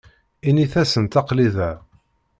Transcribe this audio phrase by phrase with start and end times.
[0.49, 1.71] Init-asent aql-i da.